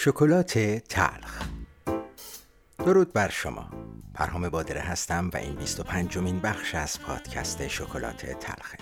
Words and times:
شکلات 0.00 0.58
تلخ. 0.88 1.42
درود 2.78 3.12
بر 3.12 3.28
شما. 3.28 3.70
پرهام 4.14 4.48
بادره 4.48 4.80
هستم 4.80 5.30
و 5.34 5.36
این 5.36 5.54
25 5.54 6.18
مین 6.18 6.40
بخش 6.40 6.74
از 6.74 7.00
پادکست 7.00 7.68
شکلات 7.68 8.26
تلخه. 8.26 8.78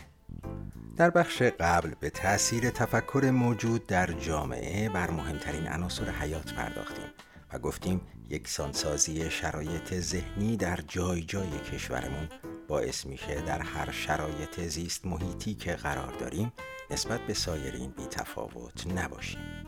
در 0.97 1.11
بخش 1.11 1.43
قبل 1.43 1.91
به 2.01 2.11
تاثیر 2.11 2.71
تفکر 2.71 3.31
موجود 3.35 3.87
در 3.87 4.13
جامعه 4.13 4.89
بر 4.89 5.11
مهمترین 5.11 5.69
عناصر 5.69 6.11
حیات 6.11 6.53
پرداختیم 6.53 7.10
و 7.53 7.58
گفتیم 7.58 8.01
یکسانسازی 8.30 9.30
شرایط 9.30 9.94
ذهنی 9.94 10.56
در 10.56 10.78
جای 10.88 11.22
جای 11.22 11.58
کشورمون 11.72 12.28
باعث 12.69 13.06
میشه 13.06 13.40
در 13.40 13.62
هر 13.62 13.90
شرایط 13.90 14.60
زیست 14.60 15.06
محیطی 15.06 15.54
که 15.54 15.72
قرار 15.72 16.12
داریم 16.20 16.52
نسبت 16.91 17.20
به 17.20 17.34
سایرین 17.34 17.91
بی 17.91 18.06
تفاوت 18.06 18.87
نباشیم. 18.87 19.66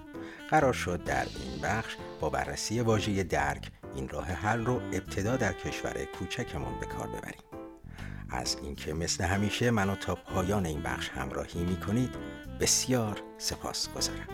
قرار 0.48 0.72
شد 0.72 1.04
در 1.04 1.24
این 1.24 1.60
بخش 1.62 1.96
با 2.20 2.30
بررسی 2.30 2.80
واژه 2.80 3.22
درک 3.22 3.70
این 3.94 4.08
راه 4.08 4.26
حل 4.26 4.64
رو 4.64 4.74
ابتدا 4.74 5.36
در 5.36 5.52
کشور 5.52 6.04
کوچکمون 6.04 6.80
به 6.80 6.86
کار 6.86 7.06
ببریم. 7.06 7.42
از 8.30 8.56
اینکه 8.62 8.94
مثل 8.94 9.24
همیشه 9.24 9.70
منو 9.70 9.94
تا 9.94 10.14
پایان 10.14 10.66
این 10.66 10.82
بخش 10.82 11.08
همراهی 11.08 11.64
می 11.64 11.76
کنید 11.76 12.14
بسیار 12.60 13.22
سپاس 13.38 13.88
گذارم. 13.88 14.28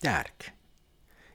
درک. 0.00 0.52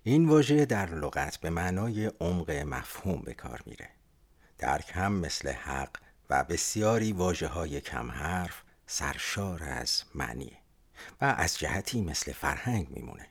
این 0.03 0.29
واژه 0.29 0.65
در 0.65 0.89
لغت 0.89 1.37
به 1.37 1.49
معنای 1.49 2.05
عمق 2.05 2.51
مفهوم 2.51 3.21
به 3.21 3.34
کار 3.34 3.63
میره. 3.65 3.89
درک 4.57 4.91
هم 4.93 5.13
مثل 5.13 5.49
حق 5.49 5.98
بسیاری 6.33 7.11
واجه 7.11 7.47
های 7.47 7.81
کم 7.81 8.11
حرف 8.11 8.61
سرشار 8.87 9.63
از 9.63 10.03
معنیه 10.15 10.57
و 11.21 11.25
از 11.37 11.57
جهتی 11.57 12.01
مثل 12.01 12.31
فرهنگ 12.31 12.90
میمونه. 12.90 13.27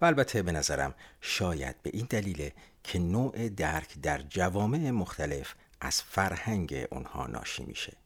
و 0.00 0.04
البته 0.04 0.42
به 0.42 0.52
نظرم 0.52 0.94
شاید 1.20 1.82
به 1.82 1.90
این 1.94 2.06
دلیل 2.10 2.50
که 2.84 2.98
نوع 2.98 3.48
درک 3.48 3.98
در 3.98 4.18
جوامع 4.18 4.90
مختلف 4.90 5.54
از 5.80 6.02
فرهنگ 6.02 6.86
اونها 6.90 7.26
ناشی 7.26 7.64
میشه. 7.64 7.96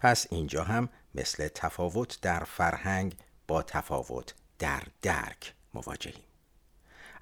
پس 0.00 0.26
اینجا 0.30 0.64
هم 0.64 0.88
مثل 1.14 1.48
تفاوت 1.48 2.20
در 2.20 2.44
فرهنگ 2.44 3.16
با 3.48 3.62
تفاوت 3.62 4.34
در 4.58 4.82
درک 5.02 5.54
مواجهیم. 5.74 6.24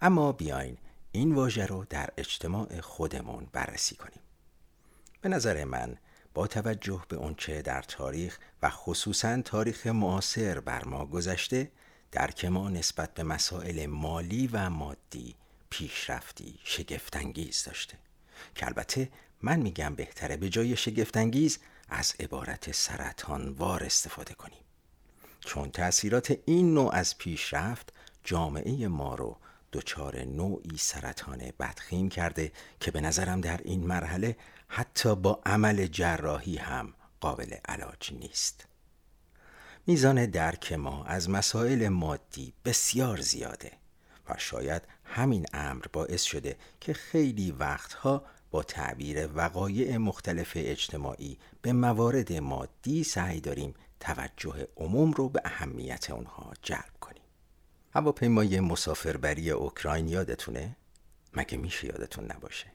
اما 0.03 0.33
بیاین 0.33 0.79
این 1.13 1.35
واژه 1.35 1.67
رو 1.67 1.85
در 1.85 2.11
اجتماع 2.17 2.81
خودمون 2.81 3.47
بررسی 3.53 3.97
کنیم. 3.97 4.21
به 5.21 5.29
نظر 5.29 5.65
من 5.65 5.97
با 6.35 6.47
توجه 6.47 7.05
به 7.09 7.17
اونچه 7.17 7.63
در 7.63 7.83
تاریخ 7.83 8.39
و 8.63 8.71
خصوصا 8.71 9.43
تاریخ 9.43 9.87
معاصر 9.87 10.61
بر 10.61 10.85
ما 10.85 11.07
گذشته 11.07 11.71
درک 12.13 12.45
ما 12.45 12.71
نسبت 12.71 13.15
به 13.15 13.23
مسائل 13.23 13.87
مالی 13.87 14.47
و 14.47 14.71
مادی 14.71 15.35
پیشرفتی 15.71 16.59
شگفتانگیز 16.65 17.65
داشته. 17.65 17.99
که 18.55 18.67
البته 18.67 19.09
من 19.43 19.61
میگم 19.61 19.95
بهتره 19.95 20.37
به 20.37 20.49
جای 20.49 20.77
شگفتانگیز 20.77 21.59
از 21.89 22.15
عبارت 22.21 22.73
سرطانوار 22.73 23.85
استفاده 23.85 24.35
کنیم. 24.35 24.65
چون 25.41 25.71
تأثیرات 25.71 26.39
این 26.45 26.75
نوع 26.75 26.95
از 26.95 27.19
پیشرفت 27.19 27.93
جامعه 28.25 28.89
ما 28.89 29.15
رو 29.15 29.37
دچار 29.73 30.25
نوعی 30.25 30.77
سرطان 30.77 31.53
بدخیم 31.61 32.09
کرده 32.09 32.53
که 32.81 32.91
به 32.91 33.01
نظرم 33.01 33.41
در 33.41 33.61
این 33.65 33.87
مرحله 33.87 34.37
حتی 34.69 35.15
با 35.15 35.41
عمل 35.47 35.87
جراحی 35.87 36.57
هم 36.57 36.95
قابل 37.21 37.55
علاج 37.69 38.13
نیست. 38.13 38.67
میزان 39.87 40.27
درک 40.27 40.73
ما 40.73 41.05
از 41.05 41.31
مسائل 41.31 41.89
مادی 41.89 42.53
بسیار 42.65 43.21
زیاده 43.21 43.73
و 44.29 44.35
شاید 44.39 44.83
همین 45.05 45.47
امر 45.53 45.85
باعث 45.93 46.23
شده 46.23 46.57
که 46.81 46.93
خیلی 46.93 47.53
وقتها 47.53 48.25
با 48.51 48.63
تعبیر 48.63 49.29
وقایع 49.35 49.97
مختلف 49.97 50.53
اجتماعی 50.57 51.39
به 51.63 51.73
موارد 51.73 52.33
مادی 52.33 53.05
سعی 53.05 53.41
داریم 53.41 53.75
توجه 54.01 54.69
عموم 54.77 55.13
رو 55.13 55.29
به 55.29 55.41
اهمیت 55.45 56.11
اونها 56.11 56.53
جلب 56.63 56.95
کنیم. 57.01 57.22
هواپیمای 57.95 58.61
مسافربری 58.61 59.51
اوکراین 59.51 60.09
یادتونه؟ 60.09 60.77
مگه 61.35 61.59
میشه 61.59 61.87
یادتون 61.87 62.25
نباشه؟ 62.25 62.67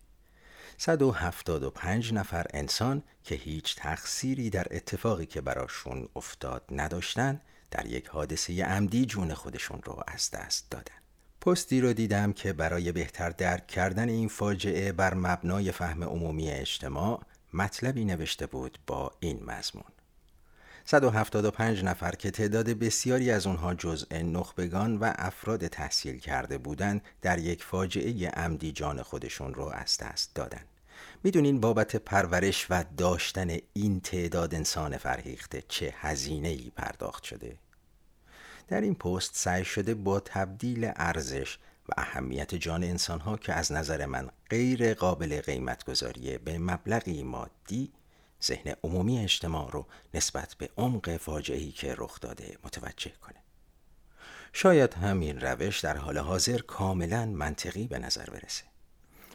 175 0.78 2.14
نفر 2.14 2.46
انسان 2.54 3.04
که 3.24 3.36
هیچ 3.36 3.76
تقصیری 3.76 4.50
در 4.50 4.68
اتفاقی 4.72 5.26
که 5.26 5.42
براشون 5.42 6.10
افتاد 6.16 6.64
نداشتن 6.72 7.42
در 7.72 7.86
یک 7.86 8.08
حادثه 8.08 8.64
عمدی 8.64 9.06
جون 9.06 9.34
خودشون 9.34 9.82
رو 9.84 10.04
از 10.08 10.32
دست 10.32 10.72
دادن 10.72 10.96
پستی 11.42 11.82
رو 11.82 11.94
دیدم 11.94 12.34
که 12.34 12.54
برای 12.54 12.92
بهتر 12.92 13.30
درک 13.30 13.68
کردن 13.68 14.10
این 14.10 14.28
فاجعه 14.28 14.92
بر 14.92 15.14
مبنای 15.14 15.72
فهم 15.72 16.04
عمومی 16.04 16.50
اجتماع 16.50 17.22
مطلبی 17.54 18.06
نوشته 18.06 18.46
بود 18.46 18.80
با 18.88 19.12
این 19.20 19.44
مضمون 19.44 19.92
175 20.90 21.84
نفر 21.84 22.12
که 22.12 22.32
تعداد 22.32 22.70
بسیاری 22.70 23.32
از 23.32 23.48
اونها 23.48 23.74
جزء 23.74 24.18
نخبگان 24.22 24.98
و 24.98 25.14
افراد 25.16 25.68
تحصیل 25.68 26.20
کرده 26.20 26.58
بودند 26.58 27.02
در 27.22 27.40
یک 27.40 27.64
فاجعه 27.64 28.30
عمدی 28.30 28.72
جان 28.72 29.02
خودشون 29.02 29.54
رو 29.54 29.64
از 29.64 29.98
دست 29.98 30.36
دادن. 30.36 30.62
می‌دونین 31.24 31.60
بابت 31.60 31.96
پرورش 31.96 32.68
و 32.70 32.84
داشتن 32.98 33.58
این 33.74 34.00
تعداد 34.00 34.56
انسان 34.56 34.98
فرهیخته 34.98 35.64
چه 35.68 35.94
هزینه 35.98 36.48
ای 36.48 36.72
پرداخت 36.76 37.24
شده؟ 37.24 37.58
در 38.68 38.82
این 38.82 38.96
پست 38.96 39.36
سعی 39.36 39.66
شده 39.66 39.94
با 39.94 40.20
تبدیل 40.20 40.92
ارزش 40.96 41.58
و 41.90 41.94
اهمیت 41.98 42.56
جان 42.56 42.84
انسان 42.84 43.20
ها 43.20 43.38
که 43.38 43.54
از 43.54 43.72
نظر 43.72 44.06
من 44.06 44.30
غیر 44.50 44.94
قابل 44.94 45.42
قیمت 45.42 45.86
گذاریه 45.86 46.38
به 46.38 46.58
مبلغی 46.58 47.24
مادی 47.24 47.92
ذهن 48.44 48.76
عمومی 48.84 49.20
اجتماع 49.24 49.72
رو 49.72 49.86
نسبت 50.14 50.56
به 50.58 50.70
عمق 50.78 51.18
فاجعه‌ای 51.18 51.72
که 51.72 51.96
رخ 51.98 52.20
داده 52.20 52.58
متوجه 52.64 53.12
کنه. 53.22 53.44
شاید 54.54 54.94
همین 54.94 55.40
روش 55.42 55.80
در 55.80 55.98
حال 55.98 56.18
حاضر 56.18 56.58
کاملا 56.58 57.26
منطقی 57.26 57.88
به 57.88 58.00
نظر 58.00 58.26
برسه. 58.26 58.64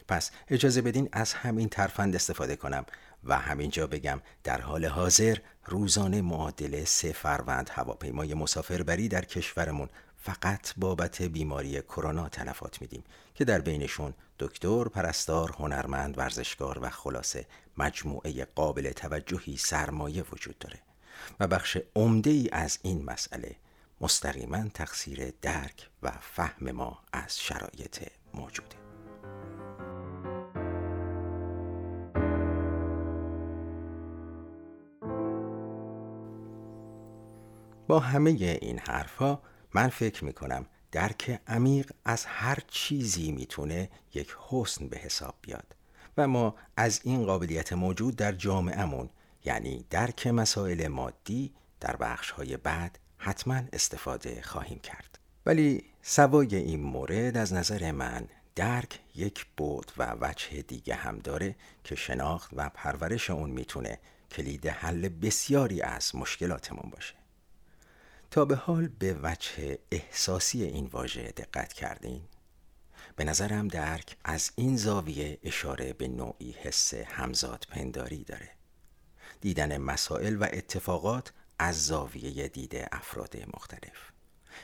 پس 0.07 0.31
اجازه 0.47 0.81
بدین 0.81 1.09
از 1.11 1.33
همین 1.33 1.69
ترفند 1.69 2.15
استفاده 2.15 2.55
کنم 2.55 2.85
و 3.23 3.37
همینجا 3.37 3.87
بگم 3.87 4.21
در 4.43 4.61
حال 4.61 4.85
حاضر 4.85 5.37
روزانه 5.65 6.21
معادل 6.21 6.83
سه 6.83 7.11
فروند 7.11 7.69
هواپیمای 7.73 8.33
مسافربری 8.33 9.07
در 9.07 9.25
کشورمون 9.25 9.89
فقط 10.25 10.73
بابت 10.77 11.21
بیماری 11.21 11.81
کرونا 11.81 12.29
تلفات 12.29 12.81
میدیم 12.81 13.03
که 13.35 13.45
در 13.45 13.61
بینشون 13.61 14.13
دکتر، 14.39 14.83
پرستار، 14.83 15.55
هنرمند، 15.59 16.17
ورزشکار 16.17 16.79
و 16.81 16.89
خلاصه 16.89 17.45
مجموعه 17.77 18.45
قابل 18.45 18.91
توجهی 18.91 19.57
سرمایه 19.57 20.23
وجود 20.31 20.59
داره 20.59 20.79
و 21.39 21.47
بخش 21.47 21.77
عمده 21.95 22.29
ای 22.29 22.49
از 22.51 22.79
این 22.81 23.05
مسئله 23.05 23.55
مستقیما 24.01 24.69
تقصیر 24.73 25.33
درک 25.41 25.89
و 26.03 26.11
فهم 26.11 26.71
ما 26.71 26.99
از 27.13 27.39
شرایط 27.39 28.07
موجوده. 28.33 28.75
با 37.87 37.99
همه 37.99 38.29
این 38.61 38.79
حرفها 38.79 39.41
من 39.73 39.89
فکر 39.89 40.25
می 40.25 40.33
کنم 40.33 40.65
درک 40.91 41.41
عمیق 41.47 41.91
از 42.05 42.25
هر 42.25 42.59
چیزی 42.67 43.31
می‌تونه 43.31 43.89
یک 44.13 44.35
حسن 44.49 44.87
به 44.87 44.97
حساب 44.97 45.35
بیاد 45.41 45.75
و 46.17 46.27
ما 46.27 46.55
از 46.77 47.01
این 47.03 47.25
قابلیت 47.25 47.73
موجود 47.73 48.15
در 48.15 48.31
جامعهمون 48.31 49.09
یعنی 49.45 49.85
درک 49.89 50.27
مسائل 50.27 50.87
مادی 50.87 51.53
در 51.79 51.95
بخش 51.95 52.31
های 52.31 52.57
بعد 52.57 52.99
حتما 53.17 53.61
استفاده 53.73 54.41
خواهیم 54.41 54.79
کرد. 54.79 55.19
ولی 55.45 55.83
سوای 56.01 56.55
این 56.55 56.83
مورد 56.83 57.37
از 57.37 57.53
نظر 57.53 57.91
من 57.91 58.27
درک 58.55 58.99
یک 59.15 59.45
بود 59.57 59.91
و 59.97 60.15
وجه 60.21 60.61
دیگه 60.61 60.95
هم 60.95 61.19
داره 61.19 61.55
که 61.83 61.95
شناخت 61.95 62.51
و 62.55 62.69
پرورش 62.69 63.29
اون 63.29 63.49
می‌تونه 63.49 63.99
کلید 64.31 64.67
حل 64.67 65.09
بسیاری 65.09 65.81
از 65.81 66.15
مشکلاتمون 66.15 66.89
باشه. 66.91 67.22
تا 68.33 68.45
به 68.45 68.55
حال 68.55 68.87
به 68.87 69.19
وجه 69.23 69.77
احساسی 69.91 70.63
این 70.63 70.85
واژه 70.85 71.23
دقت 71.23 71.73
کردین؟ 71.73 72.21
به 73.15 73.23
نظرم 73.23 73.67
درک 73.67 74.17
از 74.23 74.51
این 74.55 74.77
زاویه 74.77 75.37
اشاره 75.43 75.93
به 75.93 76.07
نوعی 76.07 76.51
حس 76.51 76.93
همزاد 76.93 77.65
پنداری 77.69 78.23
داره. 78.23 78.49
دیدن 79.41 79.77
مسائل 79.77 80.35
و 80.35 80.47
اتفاقات 80.53 81.33
از 81.59 81.85
زاویه 81.85 82.47
دید 82.47 82.75
افراد 82.91 83.37
مختلف. 83.53 84.11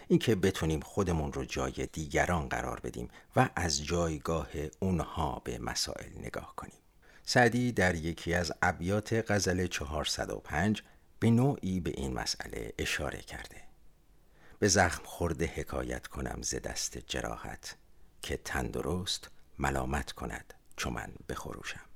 اینکه 0.07 0.35
بتونیم 0.35 0.79
خودمون 0.79 1.33
رو 1.33 1.45
جای 1.45 1.87
دیگران 1.93 2.49
قرار 2.49 2.79
بدیم 2.79 3.09
و 3.35 3.49
از 3.55 3.85
جایگاه 3.85 4.49
اونها 4.79 5.41
به 5.43 5.57
مسائل 5.57 6.19
نگاه 6.19 6.53
کنیم. 6.55 6.79
سعدی 7.25 7.71
در 7.71 7.95
یکی 7.95 8.33
از 8.33 8.51
ابیات 8.61 9.31
غزل 9.31 9.67
405 9.67 10.83
به 11.19 11.29
نوعی 11.29 11.79
به 11.79 11.91
این 11.97 12.13
مسئله 12.13 12.73
اشاره 12.77 13.21
کرده. 13.21 13.61
به 14.59 14.67
زخم 14.67 15.03
خورده 15.05 15.45
حکایت 15.45 16.07
کنم 16.07 16.41
ز 16.41 16.55
دست 16.55 16.97
جراحت 16.97 17.75
که 18.21 18.37
تندرست 18.37 19.29
ملامت 19.59 20.11
کند 20.11 20.53
چون 20.75 20.93
من 20.93 21.13
بخروشم 21.29 21.89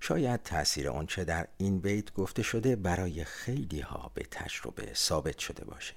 شاید 0.00 0.42
تأثیر 0.42 0.90
آنچه 0.90 1.24
در 1.24 1.48
این 1.58 1.80
بیت 1.80 2.12
گفته 2.12 2.42
شده 2.42 2.76
برای 2.76 3.24
خیلی 3.24 3.80
ها 3.80 4.10
به 4.14 4.22
تجربه 4.30 4.94
ثابت 4.94 5.38
شده 5.38 5.64
باشه. 5.64 5.94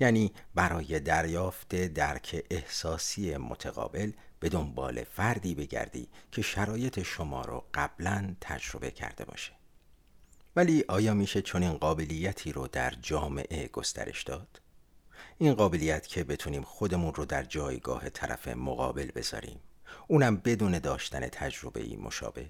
یعنی 0.00 0.32
برای 0.54 1.00
دریافت 1.00 1.74
درک 1.74 2.44
احساسی 2.50 3.36
متقابل 3.36 4.12
به 4.40 4.48
دنبال 4.48 5.04
فردی 5.04 5.54
بگردی 5.54 6.08
که 6.32 6.42
شرایط 6.42 7.02
شما 7.02 7.42
رو 7.42 7.64
قبلا 7.74 8.36
تجربه 8.40 8.90
کرده 8.90 9.24
باشه. 9.24 9.52
ولی 10.56 10.84
آیا 10.88 11.14
میشه 11.14 11.42
چون 11.42 11.62
این 11.62 11.72
قابلیتی 11.72 12.52
رو 12.52 12.68
در 12.68 12.90
جامعه 13.02 13.68
گسترش 13.68 14.22
داد؟ 14.22 14.60
این 15.38 15.54
قابلیت 15.54 16.06
که 16.06 16.24
بتونیم 16.24 16.62
خودمون 16.62 17.14
رو 17.14 17.24
در 17.24 17.42
جایگاه 17.42 18.10
طرف 18.10 18.48
مقابل 18.48 19.10
بذاریم 19.14 19.60
اونم 20.08 20.36
بدون 20.36 20.78
داشتن 20.78 21.28
تجربه 21.28 21.80
ای 21.80 21.96
مشابه. 21.96 22.46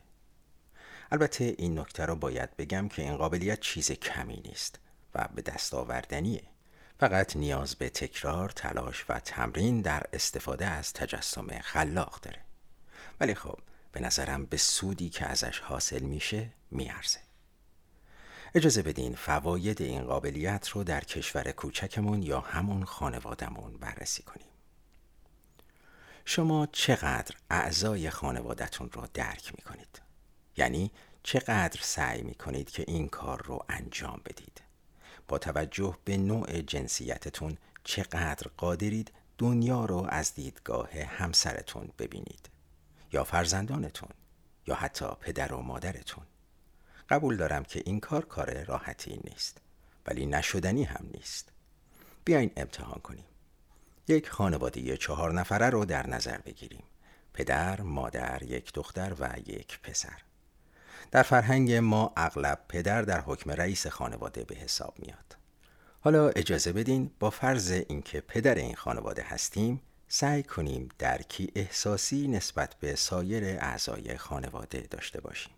البته 1.13 1.55
این 1.59 1.79
نکته 1.79 2.07
رو 2.07 2.17
باید 2.17 2.57
بگم 2.57 2.89
که 2.89 3.03
این 3.03 3.17
قابلیت 3.17 3.61
چیز 3.61 3.93
کمی 3.93 4.43
نیست 4.45 4.79
و 5.15 5.29
به 5.35 5.43
دست 5.43 5.75
آوردنیه. 5.75 6.43
فقط 7.01 7.37
نیاز 7.37 7.75
به 7.75 7.89
تکرار، 7.89 8.49
تلاش 8.49 9.05
و 9.09 9.19
تمرین 9.19 9.81
در 9.81 10.03
استفاده 10.13 10.67
از 10.67 10.93
تجسم 10.93 11.59
خلاق 11.61 12.21
داره. 12.21 12.41
ولی 13.21 13.35
خب 13.35 13.59
به 13.93 14.01
نظرم 14.01 14.45
به 14.45 14.57
سودی 14.57 15.09
که 15.09 15.27
ازش 15.27 15.59
حاصل 15.59 16.03
میشه 16.03 16.51
میارزه. 16.71 17.19
اجازه 18.57 18.83
بدین 18.83 19.15
فواید 19.15 19.83
این 19.83 20.03
قابلیت 20.03 20.69
رو 20.69 20.85
در 20.85 21.05
کشور 21.05 21.53
کوچکمون 21.53 22.23
یا 22.23 22.41
همون 22.41 22.85
خانوادمون 22.85 23.77
بررسی 23.77 24.23
کنیم 24.23 24.47
شما 26.25 26.69
چقدر 26.73 27.37
اعضای 27.51 28.11
خانوادتون 28.11 28.91
رو 28.93 29.07
درک 29.15 29.53
می‌کنید؟ 29.57 30.03
یعنی 30.57 30.91
چقدر 31.23 31.81
سعی 31.83 32.23
می‌کنید 32.23 32.71
که 32.71 32.85
این 32.89 33.09
کار 33.09 33.43
رو 33.43 33.65
انجام 33.69 34.21
بدید؟ 34.25 34.63
با 35.29 35.39
توجه 35.39 35.99
به 36.05 36.17
نوع 36.17 36.61
جنسیتتون 36.61 37.57
چقدر 37.85 38.51
قادرید 38.57 39.13
دنیا 39.39 39.85
رو 39.85 40.07
از 40.09 40.35
دیدگاه 40.35 40.91
همسرتون 40.99 41.89
ببینید 41.99 42.49
یا 43.13 43.25
فرزندانتون 43.25 44.09
یا 44.67 44.75
حتی 44.75 45.07
پدر 45.21 45.53
و 45.53 45.63
مادرتون 45.63 46.25
قبول 47.11 47.37
دارم 47.37 47.65
که 47.65 47.83
این 47.87 48.01
کار 48.01 48.25
کار 48.25 48.65
راحتی 48.65 49.21
نیست 49.25 49.59
ولی 50.07 50.27
نشدنی 50.27 50.85
هم 50.85 51.07
نیست. 51.15 51.49
بیاین 52.25 52.51
امتحان 52.57 53.01
کنیم. 53.01 53.25
یک 54.09 54.29
خانواده 54.29 54.97
چهار 54.97 55.33
نفره 55.33 55.71
رو 55.71 55.85
در 55.85 56.07
نظر 56.07 56.39
بگیریم. 56.39 56.83
پدر، 57.35 57.81
مادر، 57.81 58.43
یک 58.43 58.73
دختر 58.73 59.15
و 59.19 59.31
یک 59.47 59.81
پسر. 59.83 60.19
در 61.11 61.23
فرهنگ 61.23 61.73
ما 61.73 62.13
اغلب 62.17 62.61
پدر 62.69 63.03
در 63.03 63.21
حکم 63.21 63.51
رئیس 63.51 63.87
خانواده 63.87 64.45
به 64.45 64.55
حساب 64.55 64.95
میاد. 64.99 65.37
حالا 66.01 66.29
اجازه 66.29 66.73
بدین 66.73 67.11
با 67.21 67.31
فرض 67.31 67.71
اینکه 67.71 68.21
پدر 68.21 68.55
این 68.55 68.75
خانواده 68.75 69.23
هستیم 69.23 69.81
سعی 70.09 70.43
کنیم 70.43 70.89
درکی 70.99 71.53
احساسی 71.55 72.29
نسبت 72.29 72.75
به 72.81 72.95
سایر 72.95 73.45
اعضای 73.45 74.17
خانواده 74.17 74.81
داشته 74.81 75.21
باشیم. 75.21 75.55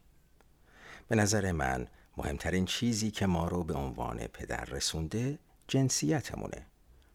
به 1.09 1.17
نظر 1.17 1.53
من 1.53 1.87
مهمترین 2.17 2.65
چیزی 2.65 3.11
که 3.11 3.27
ما 3.27 3.49
رو 3.49 3.65
به 3.65 3.75
عنوان 3.75 4.27
پدر 4.27 4.65
رسونده 4.65 5.39
جنسیتمونه. 5.69 6.67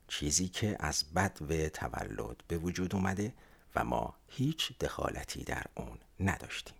چیزی 0.07 0.47
که 0.47 0.77
از 0.79 1.03
بد 1.15 1.37
و 1.49 1.69
تولد 1.69 2.43
به 2.47 2.57
وجود 2.57 2.95
اومده 2.95 3.33
و 3.75 3.83
ما 3.83 4.15
هیچ 4.27 4.77
دخالتی 4.79 5.43
در 5.43 5.63
اون 5.75 5.97
نداشتیم. 6.19 6.75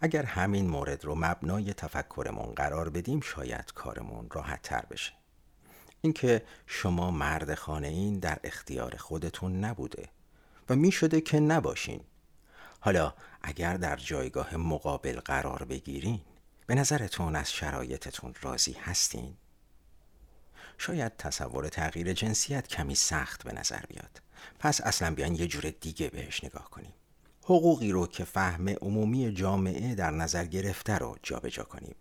اگر 0.00 0.22
همین 0.22 0.68
مورد 0.68 1.04
رو 1.04 1.14
مبنای 1.14 1.72
تفکرمون 1.72 2.54
قرار 2.54 2.88
بدیم 2.88 3.20
شاید 3.20 3.72
کارمون 3.74 4.26
راحت 4.30 4.62
تر 4.62 4.84
بشه. 4.90 5.12
اینکه 6.00 6.42
شما 6.66 7.10
مرد 7.10 7.54
خانه 7.54 7.88
این 7.88 8.18
در 8.18 8.38
اختیار 8.44 8.96
خودتون 8.96 9.64
نبوده 9.64 10.08
و 10.68 10.76
می 10.76 10.92
شده 10.92 11.20
که 11.20 11.40
نباشین. 11.40 12.00
حالا 12.80 13.14
اگر 13.42 13.76
در 13.76 13.96
جایگاه 13.96 14.56
مقابل 14.56 15.20
قرار 15.20 15.64
بگیرین 15.64 16.20
به 16.66 16.74
نظرتون 16.74 17.36
از 17.36 17.52
شرایطتون 17.52 18.34
راضی 18.42 18.72
هستین؟ 18.72 19.36
شاید 20.78 21.16
تصور 21.16 21.68
تغییر 21.68 22.12
جنسیت 22.12 22.68
کمی 22.68 22.94
سخت 22.94 23.44
به 23.44 23.52
نظر 23.52 23.80
بیاد. 23.88 24.22
پس 24.58 24.80
اصلا 24.80 25.14
بیان 25.14 25.34
یه 25.34 25.46
جور 25.46 25.70
دیگه 25.80 26.08
بهش 26.08 26.44
نگاه 26.44 26.70
کنیم. 26.70 26.92
حقوقی 27.42 27.92
رو 27.92 28.06
که 28.06 28.24
فهم 28.24 28.68
عمومی 28.68 29.32
جامعه 29.32 29.94
در 29.94 30.10
نظر 30.10 30.44
گرفته 30.44 30.98
رو 30.98 31.16
جابجا 31.22 31.48
جا 31.48 31.64
کنیم. 31.64 31.94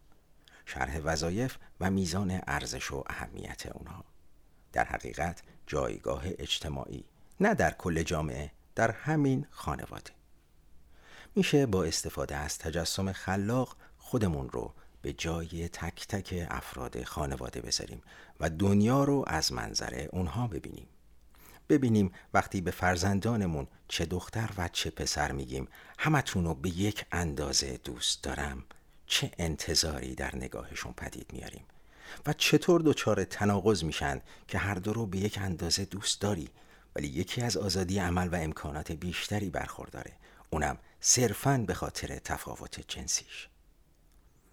شرح 0.65 1.00
وظایف 1.03 1.57
و 1.80 1.91
میزان 1.91 2.41
ارزش 2.47 2.91
و 2.91 3.03
اهمیت 3.07 3.65
اونها. 3.65 4.06
در 4.73 4.83
حقیقت 4.83 5.41
جایگاه 5.68 6.23
اجتماعی 6.25 7.06
نه 7.39 7.53
در 7.53 7.71
کل 7.71 8.03
جامعه 8.03 8.51
در 8.75 8.91
همین 8.91 9.45
خانواده. 9.50 10.17
میشه 11.38 11.66
با 11.66 11.84
استفاده 11.84 12.36
از 12.36 12.57
تجسم 12.57 13.12
خلاق 13.12 13.75
خودمون 13.98 14.50
رو 14.50 14.74
به 15.01 15.13
جای 15.13 15.69
تک 15.69 16.07
تک 16.07 16.48
افراد 16.50 17.04
خانواده 17.04 17.62
بذاریم 17.62 18.01
و 18.39 18.50
دنیا 18.50 19.04
رو 19.04 19.24
از 19.28 19.54
منظر 19.54 20.07
اونها 20.12 20.48
ببینیم. 20.48 20.88
ببینیم 21.69 22.12
وقتی 22.34 22.62
به 22.62 22.72
فرزندانمون 22.72 23.68
چه 23.88 24.06
دختر 24.06 24.50
و 24.57 24.68
چه 24.68 24.89
پسر 24.89 25.31
میگیم 25.31 25.68
همتون 26.00 26.45
رو 26.45 26.54
به 26.54 26.69
یک 26.69 27.06
اندازه 27.12 27.78
دوست 27.83 28.24
دارم 28.24 28.63
چه 29.06 29.31
انتظاری 29.38 30.16
در 30.16 30.36
نگاهشون 30.36 30.94
پدید 30.94 31.33
میاریم 31.33 31.66
و 32.25 32.33
چطور 32.33 32.81
دچار 32.81 33.24
تناقض 33.24 33.83
میشن 33.83 34.22
که 34.48 34.57
هر 34.57 34.75
دو 34.75 34.94
رو 34.94 35.06
به 35.06 35.18
یک 35.18 35.38
اندازه 35.42 35.86
دوست 35.86 36.22
داری 36.22 36.50
ولی 36.95 37.07
یکی 37.07 37.42
از 37.42 37.57
آزادی 37.57 38.00
عمل 38.00 38.28
و 38.28 38.36
امکانات 38.36 38.92
بیشتری 38.92 39.50
برخورداره 39.50 40.13
اونم 40.50 40.78
صرفاً 40.99 41.63
به 41.67 41.73
خاطر 41.73 42.19
تفاوت 42.19 42.79
جنسیش. 42.88 43.49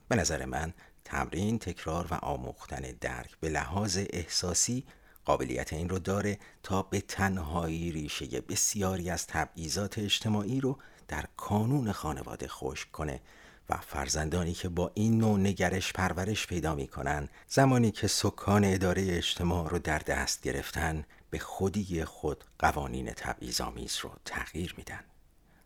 به 0.08 0.17
نظر 0.17 0.44
من 0.44 0.75
تمرین، 1.05 1.58
تکرار 1.58 2.06
و 2.11 2.14
آموختن 2.14 2.81
درک 3.00 3.31
به 3.41 3.49
لحاظ 3.49 3.98
احساسی 4.10 4.84
قابلیت 5.24 5.72
این 5.72 5.89
رو 5.89 5.98
داره 5.98 6.39
تا 6.63 6.82
به 6.82 7.01
تنهایی 7.01 7.93
ریشه 7.93 8.41
بسیاری 8.41 9.10
از 9.10 9.27
تبعیضات 9.27 9.98
اجتماعی 9.98 10.60
رو 10.60 10.79
در 11.08 11.24
کانون 11.36 11.93
خانواده 11.93 12.48
خشک 12.48 12.93
کنه 12.93 13.20
و 13.70 13.77
فرزندانی 13.77 14.53
که 14.53 14.69
با 14.69 14.91
این 14.94 15.19
نوع 15.19 15.39
نگرش 15.39 15.93
پرورش 15.93 16.46
پیدا 16.46 16.74
می‌کنن 16.74 17.29
زمانی 17.48 17.91
که 17.91 18.06
سکان 18.06 18.65
اداره 18.65 19.17
اجتماع 19.17 19.69
رو 19.69 19.79
در 19.79 19.98
دست 19.98 20.43
گرفتن 20.43 21.05
به 21.31 21.39
خودی 21.39 22.05
خود 22.05 22.44
قوانین 22.58 23.13
تبعیض‌آمیز 23.13 23.98
رو 24.03 24.10
تغییر 24.24 24.74
میدن. 24.79 25.05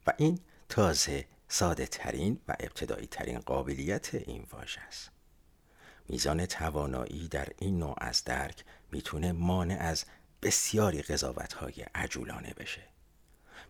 و 0.07 0.13
این 0.17 0.41
تازه 0.69 1.25
ساده 1.49 1.87
ترین 1.87 2.41
و 2.49 2.57
ابتدایی 2.61 3.07
ترین 3.07 3.39
قابلیت 3.39 4.15
این 4.15 4.47
واژه 4.53 4.81
است. 4.81 5.11
میزان 6.09 6.47
توانایی 6.47 7.29
در 7.29 7.49
این 7.59 7.79
نوع 7.79 7.95
از 7.99 8.25
درک 8.25 8.65
می‌تونه 8.93 9.33
مانع 9.33 9.77
از 9.81 10.05
بسیاری 10.43 11.03
قضاوت 11.03 11.53
های 11.53 11.87
عجولانه 11.95 12.55
بشه. 12.59 12.83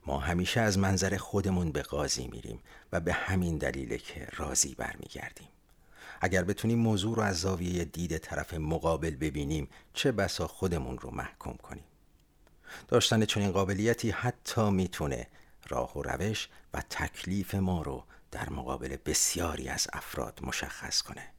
ما 0.07 0.19
همیشه 0.19 0.61
از 0.61 0.79
منظر 0.79 1.17
خودمون 1.17 1.73
به 1.73 1.83
قاضی 1.83 2.27
میریم 2.27 2.61
و 2.93 3.01
به 3.01 3.13
همین 3.13 3.59
دلیل 3.59 3.97
که 3.97 4.29
راضی 4.37 4.75
برمیگردیم. 4.75 5.49
اگر 6.21 6.45
بتونیم 6.45 6.79
موضوع 6.79 7.17
رو 7.17 7.23
از 7.23 7.41
زاویه 7.41 7.85
دید 7.85 8.19
طرف 8.19 8.55
مقابل 8.55 9.11
ببینیم 9.11 9.69
چه 9.95 10.13
بسا 10.13 10.47
خودمون 10.47 10.99
رو 10.99 11.11
محکوم 11.11 11.57
کنیم؟ 11.57 11.85
داشتن 12.89 13.25
چنین 13.25 13.51
قابلیتی 13.51 14.11
حتی 14.11 14.71
می‌تونه 14.71 15.27
راه 15.69 15.99
و 15.99 16.03
روش 16.03 16.49
و 16.75 16.83
تکلیف 16.91 17.55
ما 17.55 17.83
رو 17.83 18.05
در 18.31 18.51
مقابل 18.51 18.97
بسیاری 19.07 19.69
از 19.69 19.87
افراد 19.93 20.41
مشخص 20.43 21.03
کنه. 21.03 21.33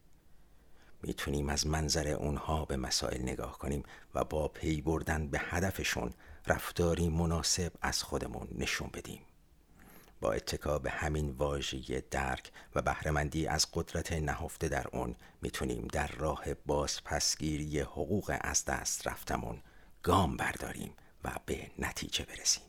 می‌تونیم 1.02 1.48
از 1.48 1.66
منظر 1.66 2.08
اونها 2.08 2.64
به 2.64 2.76
مسائل 2.76 3.22
نگاه 3.22 3.58
کنیم 3.58 3.82
و 4.14 4.24
با 4.24 4.48
پی 4.48 4.80
بردن 4.80 5.28
به 5.28 5.40
هدفشون 5.42 6.14
رفتاری 6.46 7.08
مناسب 7.08 7.72
از 7.82 8.02
خودمون 8.02 8.48
نشون 8.58 8.90
بدیم. 8.94 9.20
با 10.20 10.32
اتکا 10.32 10.78
به 10.78 10.90
همین 10.90 11.30
واژه 11.30 12.04
درک 12.10 12.52
و 12.74 12.82
بهرهمندی 12.82 13.46
از 13.46 13.66
قدرت 13.72 14.12
نهفته 14.12 14.68
در 14.68 14.86
اون 14.92 15.16
می‌تونیم 15.42 15.88
در 15.92 16.06
راه 16.06 16.54
بازپسگیری 16.66 17.80
حقوق 17.80 18.36
از 18.40 18.64
دست 18.64 19.08
رفتمون 19.08 19.62
گام 20.02 20.36
برداریم 20.36 20.92
و 21.24 21.30
به 21.46 21.70
نتیجه 21.78 22.24
برسیم. 22.24 22.62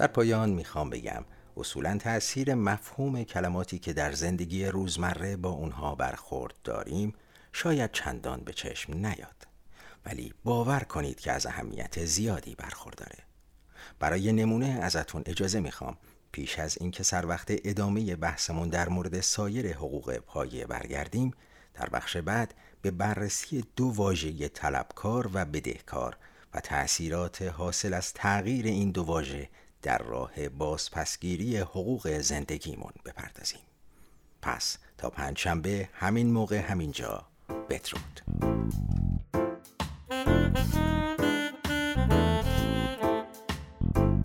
در 0.00 0.06
پایان 0.06 0.50
می‌خوام 0.50 0.90
بگم 0.90 1.24
اصولا 1.56 1.98
تأثیر 1.98 2.54
مفهوم 2.54 3.24
کلماتی 3.24 3.78
که 3.78 3.92
در 3.92 4.12
زندگی 4.12 4.66
روزمره 4.66 5.36
با 5.36 5.48
اونها 5.50 5.94
برخورد 5.94 6.54
داریم 6.64 7.12
شاید 7.52 7.92
چندان 7.92 8.40
به 8.40 8.52
چشم 8.52 8.92
نیاد. 8.92 9.46
ولی 10.06 10.34
باور 10.44 10.80
کنید 10.80 11.20
که 11.20 11.32
از 11.32 11.46
اهمیت 11.46 12.04
زیادی 12.04 12.54
برخورداره 12.54 13.18
برای 13.98 14.32
نمونه 14.32 14.66
ازتون 14.66 15.22
اجازه 15.26 15.60
می‌خوام 15.60 15.96
پیش 16.32 16.58
از 16.58 16.78
اینکه 16.80 17.02
سر 17.02 17.26
وقت 17.26 17.52
ادامه 17.64 18.16
بحثمون 18.16 18.68
در 18.68 18.88
مورد 18.88 19.20
سایر 19.20 19.72
حقوق 19.72 20.16
پایه 20.16 20.66
برگردیم 20.66 21.30
در 21.74 21.88
بخش 21.88 22.16
بعد 22.16 22.54
به 22.82 22.90
بررسی 22.90 23.64
دو 23.76 23.86
واژه 23.86 24.48
طلبکار 24.48 25.30
و 25.32 25.44
بدهکار 25.44 26.16
و 26.54 26.60
تأثیرات 26.60 27.42
حاصل 27.42 27.94
از 27.94 28.12
تغییر 28.12 28.66
این 28.66 28.90
دو 28.90 29.02
واژه 29.02 29.48
در 29.82 29.98
راه 29.98 30.48
بازپسگیری 30.48 31.56
حقوق 31.56 32.18
زندگیمون 32.18 32.92
بپردازیم. 33.04 33.60
پس 34.42 34.78
تا 34.98 35.10
پنجشنبه 35.10 35.88
همین 35.92 36.32
موقع 36.32 36.56
همینجا 36.56 37.26
بدرود. 37.70 38.20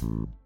Música 0.05 0.44